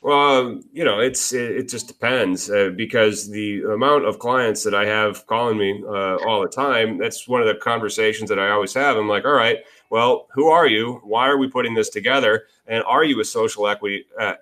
[0.01, 4.75] Well, you know, it's it, it just depends uh, because the amount of clients that
[4.75, 6.97] I have calling me uh, all the time.
[6.97, 8.97] That's one of the conversations that I always have.
[8.97, 10.99] I'm like, all right, well, who are you?
[11.05, 12.47] Why are we putting this together?
[12.67, 14.33] And are you a social equity uh,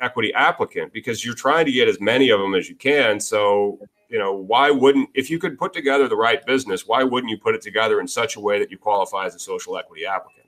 [0.00, 0.94] equity applicant?
[0.94, 3.20] Because you're trying to get as many of them as you can.
[3.20, 3.78] So
[4.10, 7.38] you know, why wouldn't, if you could put together the right business, why wouldn't you
[7.38, 10.46] put it together in such a way that you qualify as a social equity applicant?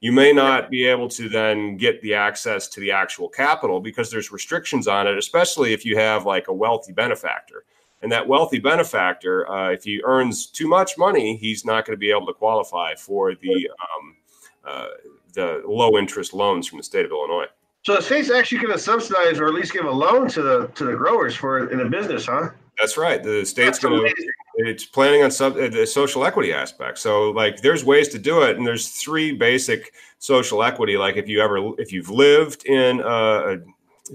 [0.00, 4.10] You may not be able to then get the access to the actual capital because
[4.10, 7.64] there's restrictions on it, especially if you have like a wealthy benefactor.
[8.00, 12.00] And that wealthy benefactor, uh, if he earns too much money, he's not going to
[12.00, 14.16] be able to qualify for the um,
[14.64, 14.86] uh,
[15.34, 17.46] the low interest loans from the state of Illinois.
[17.84, 20.66] So the state's actually going to subsidize or at least give a loan to the
[20.74, 22.50] to the growers for in a business, huh?
[22.82, 23.22] That's right.
[23.22, 26.98] The state's going to it's planning on sub, uh, the social equity aspect.
[26.98, 31.28] So like there's ways to do it and there's three basic social equity like if
[31.28, 33.58] you ever if you've lived in a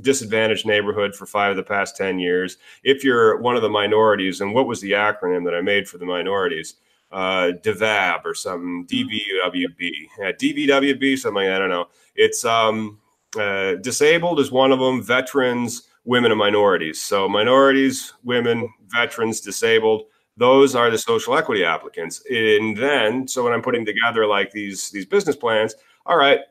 [0.02, 2.58] disadvantaged neighborhood for five of the past 10 years.
[2.84, 5.98] If you're one of the minorities, and what was the acronym that I made for
[5.98, 6.76] the minorities?
[7.10, 11.88] Uh, DVAB or something, DVWB, yeah, DVWB, something, I don't know.
[12.18, 13.00] It's um,
[13.40, 17.00] uh, disabled is one of them, veterans, women, and minorities.
[17.00, 20.06] So minorities, women, veterans, disabled
[20.40, 22.24] those are the social equity applicants.
[22.30, 25.74] And then so when i'm putting together like these these business plans
[26.06, 26.42] all right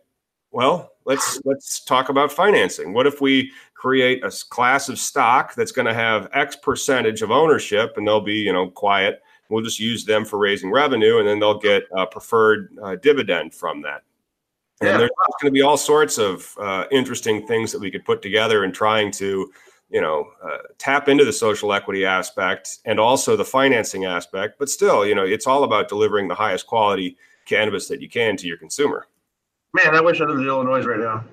[0.50, 2.92] well let's let's talk about financing.
[2.92, 7.30] What if we create a class of stock that's going to have x percentage of
[7.30, 9.22] ownership and they'll be you know quiet?
[9.48, 13.54] We'll just use them for raising revenue and then they'll get a preferred uh, dividend
[13.54, 14.02] from that
[14.80, 14.96] and yeah.
[14.98, 15.10] there's
[15.40, 18.72] going to be all sorts of uh, interesting things that we could put together in
[18.72, 19.50] trying to
[19.90, 24.58] you know uh, tap into the social equity aspect and also the financing aspect.
[24.58, 27.16] But still you know it's all about delivering the highest quality
[27.46, 29.06] cannabis that you can to your consumer.
[29.74, 31.24] Man i wish i lived in illinois right now.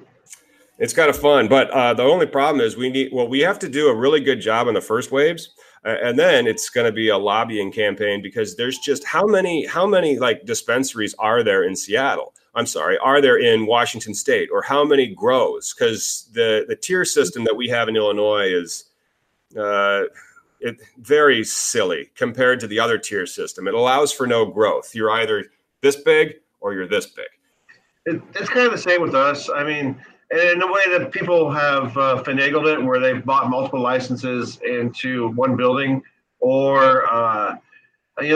[0.80, 3.60] It's kind of fun but uh, the only problem is we need well we have
[3.60, 5.50] to do a really good job on the first waves
[5.86, 9.86] and then it's going to be a lobbying campaign because there's just how many how
[9.86, 14.62] many like dispensaries are there in seattle I'm sorry, are there in Washington State, or
[14.62, 15.74] how many grows?
[15.74, 18.86] Because the the tier system that we have in Illinois is
[19.58, 20.04] uh,
[20.60, 23.68] it, very silly compared to the other tier system.
[23.68, 24.94] It allows for no growth.
[24.94, 25.46] You're either
[25.82, 27.26] this big or you're this big.
[28.06, 29.50] It, it's kind of the same with us.
[29.50, 30.00] I mean,
[30.32, 35.30] in a way that people have uh, finagled it, where they've bought multiple licenses into
[35.32, 36.02] one building,
[36.40, 37.56] or uh,